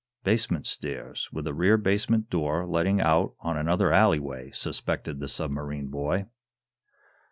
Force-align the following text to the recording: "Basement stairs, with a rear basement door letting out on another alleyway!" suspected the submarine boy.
"Basement 0.23 0.65
stairs, 0.65 1.29
with 1.31 1.45
a 1.45 1.53
rear 1.53 1.77
basement 1.77 2.31
door 2.31 2.65
letting 2.65 2.99
out 2.99 3.35
on 3.39 3.55
another 3.55 3.93
alleyway!" 3.93 4.49
suspected 4.49 5.19
the 5.19 5.27
submarine 5.27 5.89
boy. 5.89 6.25